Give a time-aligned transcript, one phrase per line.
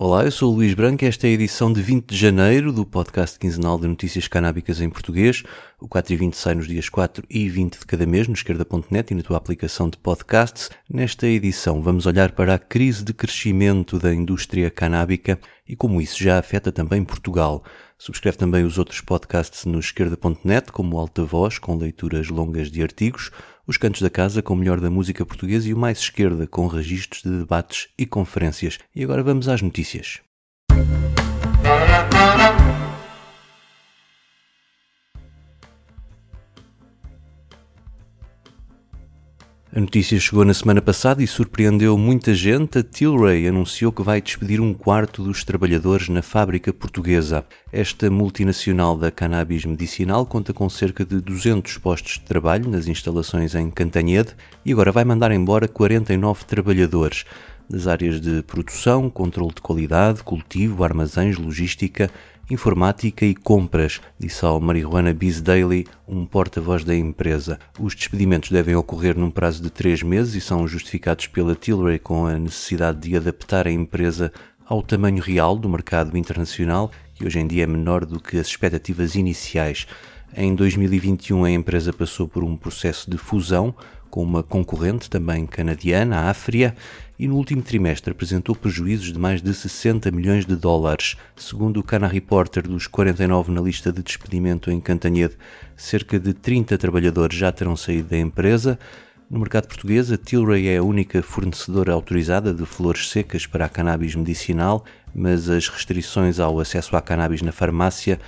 [0.00, 2.86] Olá, eu sou o Luís Branco esta é a edição de 20 de janeiro do
[2.86, 5.42] podcast quinzenal de notícias canábicas em português.
[5.80, 9.12] O 4 e 20 sai nos dias 4 e 20 de cada mês no esquerda.net
[9.12, 10.70] e na tua aplicação de podcasts.
[10.88, 15.36] Nesta edição vamos olhar para a crise de crescimento da indústria canábica
[15.68, 17.64] e como isso já afeta também Portugal.
[17.98, 23.32] Subscreve também os outros podcasts no esquerda.net, como Alta Voz, com leituras longas de artigos,
[23.66, 26.68] os Cantos da Casa, com o melhor da música portuguesa e o Mais Esquerda, com
[26.68, 28.78] registros de debates e conferências.
[28.94, 30.20] E agora vamos às notícias.
[39.70, 42.78] A notícia chegou na semana passada e surpreendeu muita gente.
[42.78, 47.44] A Tilray anunciou que vai despedir um quarto dos trabalhadores na fábrica portuguesa.
[47.70, 53.54] Esta multinacional da cannabis medicinal conta com cerca de 200 postos de trabalho nas instalações
[53.54, 54.34] em Cantanhede
[54.64, 57.26] e agora vai mandar embora 49 trabalhadores
[57.68, 62.10] das áreas de produção, controle de qualidade, cultivo, armazéns, logística
[62.50, 67.58] informática e compras, disse ao Marihuana Biz Daily um porta-voz da empresa.
[67.78, 72.26] Os despedimentos devem ocorrer num prazo de três meses e são justificados pela Tilray com
[72.26, 74.32] a necessidade de adaptar a empresa
[74.64, 78.46] ao tamanho real do mercado internacional, que hoje em dia é menor do que as
[78.46, 79.86] expectativas iniciais.
[80.36, 83.74] Em 2021, a empresa passou por um processo de fusão
[84.10, 86.74] com uma concorrente também canadiana, a Afria,
[87.18, 91.16] e no último trimestre apresentou prejuízos de mais de 60 milhões de dólares.
[91.34, 95.36] Segundo o Cana Reporter, dos 49 na lista de despedimento em Cantanhede,
[95.76, 98.78] cerca de 30 trabalhadores já terão saído da empresa.
[99.28, 103.68] No mercado português, a Tilray é a única fornecedora autorizada de flores secas para a
[103.68, 108.18] cannabis medicinal, mas as restrições ao acesso à cannabis na farmácia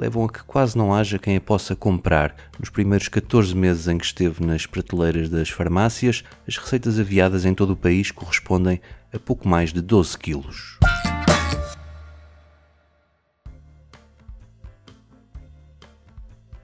[0.00, 2.34] levam a que quase não haja quem a possa comprar.
[2.58, 7.52] Nos primeiros 14 meses em que esteve nas prateleiras das farmácias, as receitas aviadas em
[7.52, 8.80] todo o país correspondem
[9.12, 10.78] a pouco mais de 12 quilos.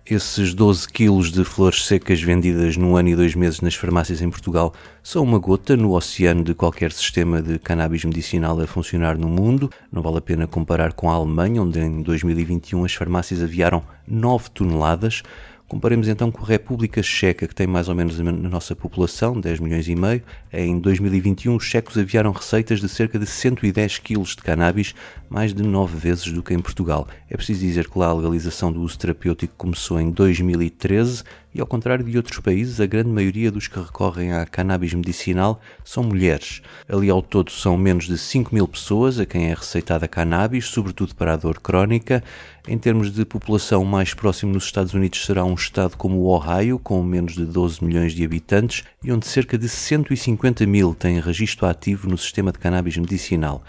[0.09, 4.31] Esses 12 quilos de flores secas vendidas num ano e dois meses nas farmácias em
[4.31, 4.73] Portugal
[5.03, 9.69] são uma gota no oceano de qualquer sistema de cannabis medicinal a funcionar no mundo.
[9.91, 14.49] Não vale a pena comparar com a Alemanha, onde em 2021 as farmácias aviaram 9
[14.51, 15.25] toneladas.
[15.69, 19.59] Comparemos então com a República Checa, que tem mais ou menos a nossa população, 10
[19.59, 20.23] milhões e meio.
[20.53, 24.95] Em 2021, os checos aviaram receitas de cerca de 110 quilos de cannabis,
[25.29, 27.09] mais de 9 vezes do que em Portugal.
[27.29, 31.67] É preciso dizer que lá a legalização do uso terapêutico começou em 2013 e, ao
[31.67, 36.61] contrário de outros países, a grande maioria dos que recorrem à cannabis medicinal são mulheres.
[36.87, 41.15] Ali ao todo são menos de 5 mil pessoas a quem é receitada cannabis, sobretudo
[41.15, 42.23] para a dor crónica.
[42.69, 46.81] Em termos de população, mais próximo nos Estados Unidos será um estado como o Ohio,
[46.81, 51.65] com menos de 12 milhões de habitantes, e onde cerca de 150 mil têm registro
[51.67, 53.63] ativo no sistema de cannabis medicinal.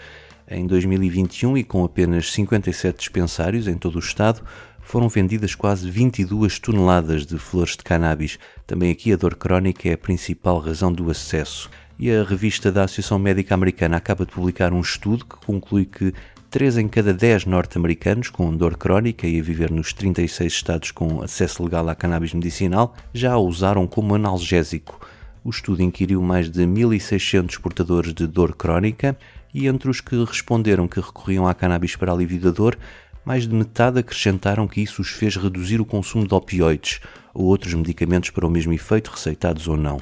[0.50, 4.42] Em 2021, e com apenas 57 dispensários em todo o estado,
[4.80, 8.36] foram vendidas quase 22 toneladas de flores de cannabis.
[8.66, 11.70] Também aqui a dor crónica é a principal razão do acesso.
[12.00, 16.12] E a revista da Associação Médica Americana acaba de publicar um estudo que conclui que
[16.50, 21.20] 3 em cada 10 norte-americanos com dor crónica e a viver nos 36 estados com
[21.20, 24.98] acesso legal à cannabis medicinal já a usaram como analgésico.
[25.44, 29.14] O estudo inquiriu mais de 1.600 portadores de dor crónica
[29.52, 32.78] e entre os que responderam que recorriam à cannabis para alívio da dor,
[33.26, 36.98] mais de metade acrescentaram que isso os fez reduzir o consumo de opioides
[37.34, 40.00] ou outros medicamentos para o mesmo efeito, receitados ou não.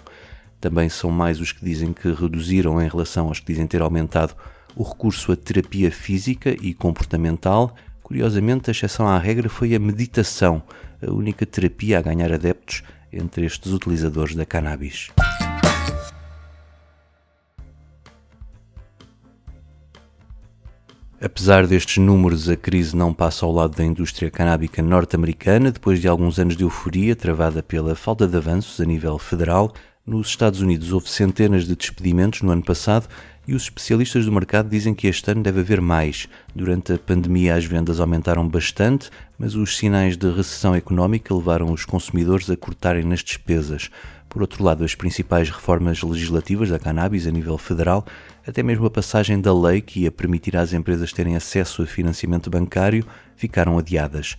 [0.60, 4.36] Também são mais os que dizem que reduziram em relação aos que dizem ter aumentado
[4.76, 7.74] o recurso à terapia física e comportamental.
[8.02, 10.62] Curiosamente, a exceção à regra foi a meditação,
[11.02, 15.10] a única terapia a ganhar adeptos entre estes utilizadores da cannabis.
[21.18, 26.06] Apesar destes números, a crise não passa ao lado da indústria canábica norte-americana, depois de
[26.06, 29.72] alguns anos de euforia travada pela falta de avanços a nível federal.
[30.06, 33.08] Nos Estados Unidos houve centenas de despedimentos no ano passado
[33.46, 36.28] e os especialistas do mercado dizem que este ano deve haver mais.
[36.54, 41.84] Durante a pandemia, as vendas aumentaram bastante, mas os sinais de recessão económica levaram os
[41.84, 43.90] consumidores a cortarem nas despesas.
[44.28, 48.04] Por outro lado, as principais reformas legislativas da cannabis a nível federal,
[48.46, 52.50] até mesmo a passagem da lei que ia permitir às empresas terem acesso a financiamento
[52.50, 53.06] bancário,
[53.36, 54.36] ficaram adiadas.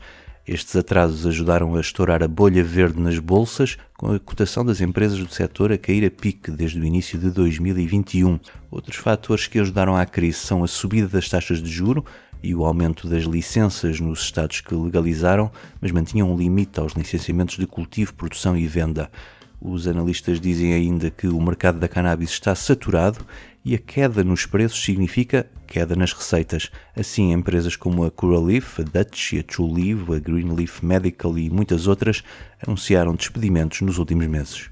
[0.48, 5.20] Estes atrasos ajudaram a estourar a bolha verde nas bolsas, com a cotação das empresas
[5.20, 8.40] do setor a cair a pique desde o início de 2021.
[8.72, 12.06] Outros fatores que ajudaram à crise são a subida das taxas de juro
[12.42, 15.52] e o aumento das licenças nos estados que legalizaram,
[15.82, 19.12] mas mantinham um limite aos licenciamentos de cultivo, produção e venda.
[19.60, 23.20] Os analistas dizem ainda que o mercado da cannabis está saturado
[23.68, 26.72] e a queda nos preços significa queda nas receitas.
[26.96, 32.24] Assim, empresas como a Curaleaf, a Dutch, a Trulieve, a Greenleaf Medical e muitas outras
[32.66, 34.70] anunciaram despedimentos nos últimos meses.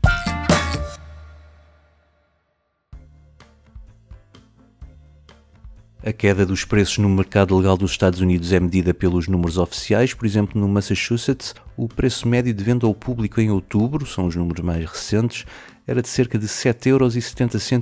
[6.05, 10.13] A queda dos preços no mercado legal dos Estados Unidos é medida pelos números oficiais.
[10.13, 14.35] Por exemplo, no Massachusetts, o preço médio de venda ao público em outubro, são os
[14.35, 15.47] números mais recentes,
[15.87, 16.87] era de cerca de 7,70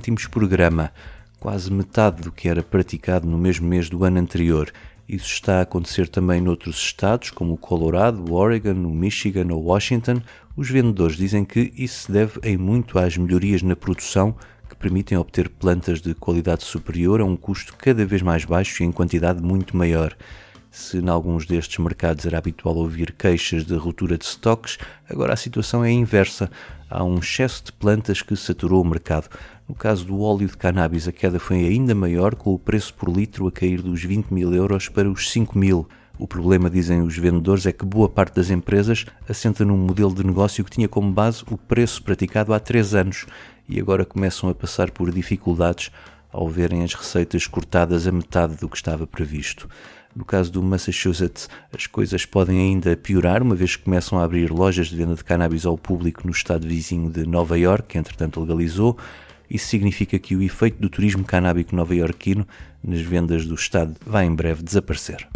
[0.08, 0.90] euros por grama,
[1.38, 4.72] quase metade do que era praticado no mesmo mês do ano anterior.
[5.06, 9.64] Isso está a acontecer também noutros estados, como o Colorado, o Oregon, o Michigan ou
[9.64, 10.22] Washington.
[10.56, 14.34] Os vendedores dizem que isso se deve em muito às melhorias na produção
[14.74, 18.86] que permitem obter plantas de qualidade superior a um custo cada vez mais baixo e
[18.86, 20.14] em quantidade muito maior.
[20.70, 24.76] Se em alguns destes mercados era habitual ouvir queixas de ruptura de estoques,
[25.08, 26.50] agora a situação é inversa.
[26.90, 29.28] Há um excesso de plantas que saturou o mercado.
[29.68, 33.08] No caso do óleo de cannabis, a queda foi ainda maior, com o preço por
[33.08, 35.88] litro a cair dos 20 mil euros para os 5 mil.
[36.18, 40.24] O problema, dizem os vendedores, é que boa parte das empresas assenta num modelo de
[40.24, 43.26] negócio que tinha como base o preço praticado há três anos
[43.68, 45.90] e agora começam a passar por dificuldades
[46.32, 49.68] ao verem as receitas cortadas a metade do que estava previsto.
[50.14, 54.50] No caso do Massachusetts, as coisas podem ainda piorar, uma vez que começam a abrir
[54.50, 58.40] lojas de venda de cannabis ao público no estado vizinho de Nova York, que entretanto
[58.40, 58.96] legalizou.
[59.50, 62.46] Isso significa que o efeito do turismo canábico nova-iorquino
[62.82, 65.26] nas vendas do estado vai em breve desaparecer.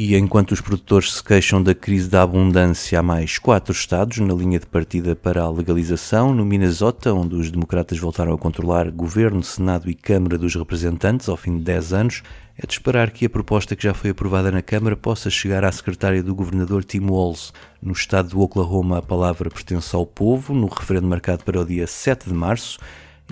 [0.00, 4.32] E enquanto os produtores se queixam da crise da abundância, há mais quatro estados na
[4.32, 6.32] linha de partida para a legalização.
[6.32, 11.36] No Minnesota, onde os democratas voltaram a controlar governo, Senado e Câmara dos Representantes ao
[11.36, 12.22] fim de 10 anos,
[12.56, 15.72] é de esperar que a proposta que já foi aprovada na Câmara possa chegar à
[15.72, 17.52] secretária do governador Tim Walz.
[17.82, 21.88] No estado do Oklahoma, a palavra pertence ao povo, no referendo marcado para o dia
[21.88, 22.78] 7 de março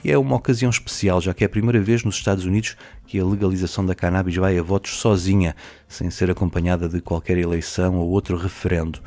[0.04, 2.76] e é uma ocasião especial, já que é a primeira vez nos Estados Unidos
[3.06, 5.54] que a legalização da cannabis vai a votos sozinha,
[5.88, 9.00] sem ser acompanhada de qualquer eleição ou outro referendo.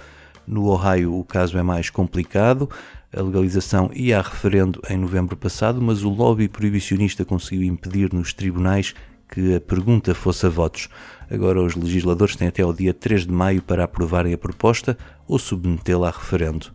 [0.48, 2.70] No Ohio, o caso é mais complicado.
[3.16, 8.34] A legalização ia a referendo em novembro passado, mas o lobby proibicionista conseguiu impedir nos
[8.34, 8.96] tribunais
[9.32, 10.90] que a pergunta fosse a votos.
[11.30, 14.98] Agora, os legisladores têm até o dia 3 de maio para aprovarem a proposta
[15.28, 16.72] ou submetê-la a referendo.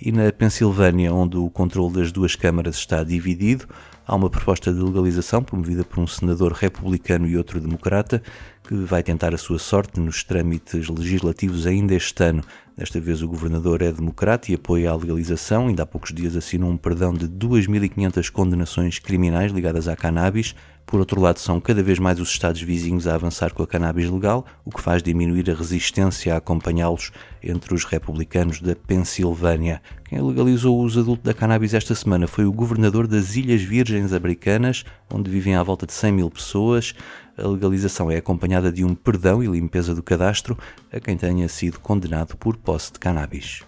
[0.00, 3.66] E na Pensilvânia, onde o controle das duas câmaras está dividido,
[4.06, 8.22] há uma proposta de legalização promovida por um senador republicano e outro democrata
[8.68, 12.44] que vai tentar a sua sorte nos trâmites legislativos ainda este ano.
[12.76, 15.68] Desta vez o governador é democrata e apoia a legalização.
[15.68, 20.54] Ainda há poucos dias assinou um perdão de 2.500 condenações criminais ligadas à cannabis,
[20.88, 24.08] por outro lado, são cada vez mais os Estados vizinhos a avançar com a cannabis
[24.08, 27.12] legal, o que faz diminuir a resistência a acompanhá-los
[27.42, 29.82] entre os republicanos da Pensilvânia.
[30.08, 34.14] Quem legalizou o uso adulto da cannabis esta semana foi o governador das Ilhas Virgens
[34.14, 34.82] Americanas,
[35.12, 36.94] onde vivem à volta de 100 mil pessoas.
[37.38, 40.58] A legalização é acompanhada de um perdão e limpeza do cadastro
[40.92, 43.67] a quem tenha sido condenado por posse de cannabis.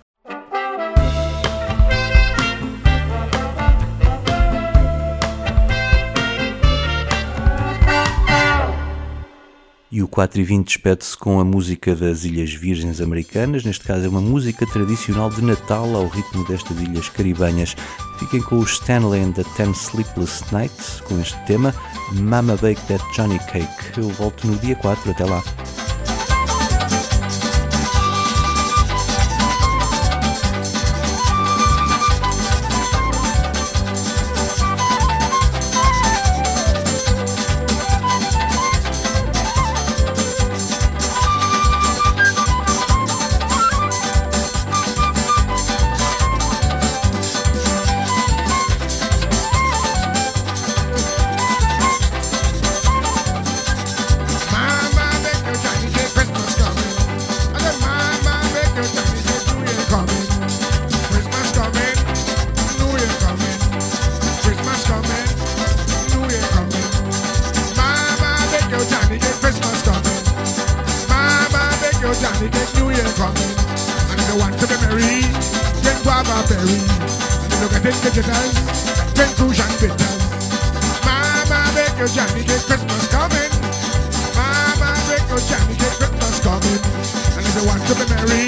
[9.92, 14.06] E o 4 e 20 despede-se com a música das Ilhas Virgens Americanas, neste caso
[14.06, 17.74] é uma música tradicional de Natal ao ritmo destas ilhas caribenhas.
[18.20, 21.74] Fiquem com os Stanley and the Ten Sleepless Nights com este tema
[22.12, 23.98] Mama Bake That Johnny Cake.
[23.98, 25.42] Eu volto no dia 4, até lá.
[72.40, 73.34] money take you hear from.
[73.36, 75.20] And if you want to be merry,
[75.84, 76.80] drink guava berry.
[76.80, 78.56] And if you get indigenous,
[79.12, 80.16] drink fusion bitters.
[81.04, 83.52] Mama, make your Johnny get Christmas coming.
[84.32, 86.80] Mama, make your Johnny get Christmas coming.
[87.36, 88.39] And if you want to be merry,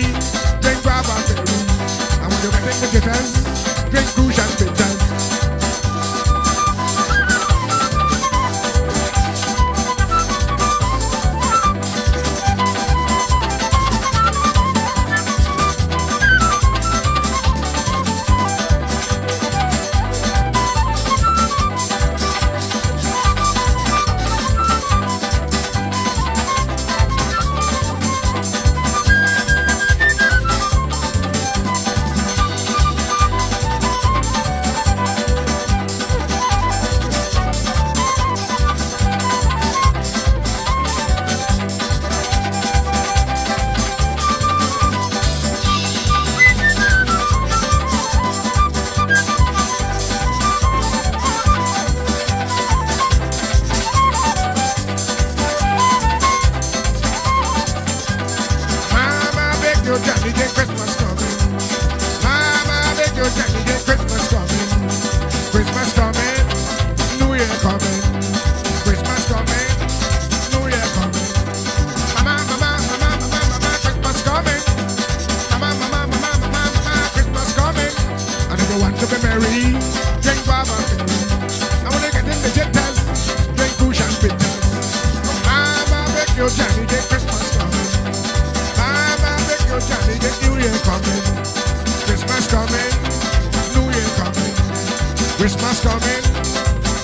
[95.72, 96.24] Christmas coming,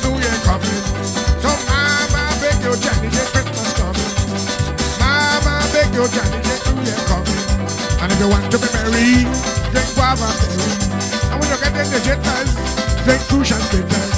[0.04, 0.84] New Year coming.
[1.40, 4.12] So Mama, beg your Johnny, get Christmas coming.
[5.00, 7.44] Mama, beg your Johnny, get New Year coming.
[8.02, 9.24] And if you want to be merry,
[9.72, 10.68] drink guava berry.
[11.32, 12.50] And when you get in the jitters,
[13.04, 14.17] drink crucial bitters.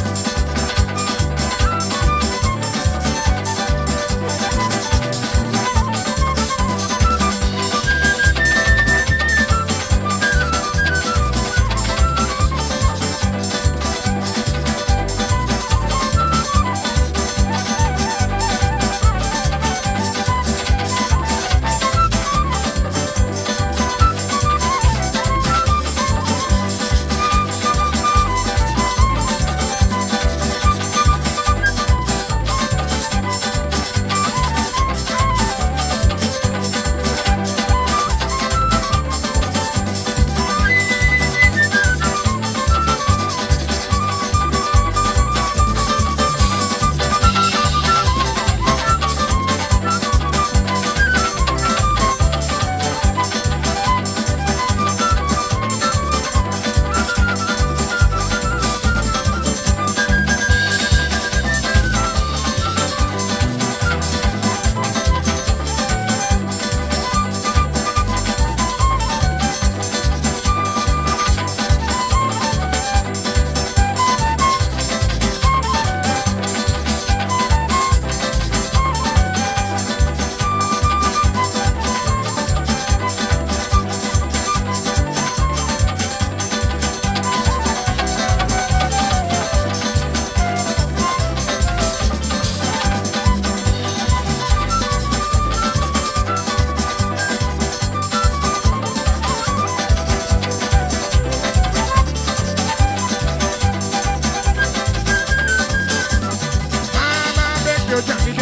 [107.93, 108.40] eu te vi.